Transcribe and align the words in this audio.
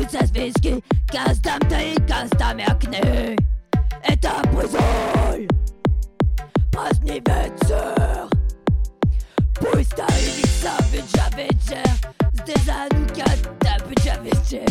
Rzucę 0.00 0.26
z 0.26 0.30
whisky, 0.30 0.82
każda 1.12 1.56
mdej, 1.56 1.94
każda 2.08 2.54
miaknie 2.54 3.00
Est 4.02 4.24
un 4.24 4.54
poison 4.54 5.46
Prazdný 6.70 7.20
večer 7.22 8.28
Pusta 9.54 10.06
Ivica 10.06 10.76
bycia 10.92 11.30
večer 11.36 11.88
Zde 12.32 12.54
zanukata 12.66 13.86
bycia 13.88 14.16
večer 14.22 14.70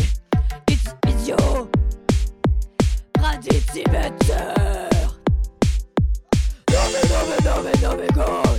It's 0.70 0.94
bizio. 1.06 1.68
Radici 3.22 3.84
večer 3.90 4.88
Nowy, 6.70 7.00
nowy, 7.08 7.36
nowy, 7.44 7.72
nowy 7.82 8.06
god 8.14 8.49